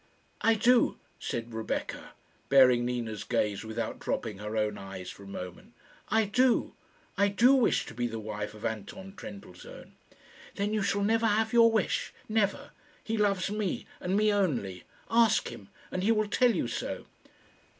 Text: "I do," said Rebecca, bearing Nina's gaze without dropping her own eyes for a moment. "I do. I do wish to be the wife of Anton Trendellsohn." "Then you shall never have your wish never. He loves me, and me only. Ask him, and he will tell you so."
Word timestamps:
"I 0.41 0.55
do," 0.55 0.97
said 1.19 1.53
Rebecca, 1.53 2.13
bearing 2.49 2.85
Nina's 2.85 3.23
gaze 3.23 3.63
without 3.63 3.99
dropping 3.99 4.39
her 4.39 4.57
own 4.57 4.75
eyes 4.79 5.11
for 5.11 5.21
a 5.21 5.27
moment. 5.27 5.73
"I 6.09 6.25
do. 6.25 6.73
I 7.19 7.27
do 7.27 7.53
wish 7.53 7.85
to 7.85 7.93
be 7.93 8.07
the 8.07 8.17
wife 8.17 8.55
of 8.55 8.65
Anton 8.65 9.13
Trendellsohn." 9.15 9.93
"Then 10.55 10.73
you 10.73 10.81
shall 10.81 11.03
never 11.03 11.27
have 11.27 11.53
your 11.53 11.71
wish 11.71 12.13
never. 12.27 12.71
He 13.03 13.15
loves 13.15 13.51
me, 13.51 13.85
and 13.99 14.17
me 14.17 14.33
only. 14.33 14.85
Ask 15.11 15.49
him, 15.49 15.69
and 15.91 16.01
he 16.01 16.11
will 16.11 16.27
tell 16.27 16.55
you 16.55 16.67
so." 16.67 17.05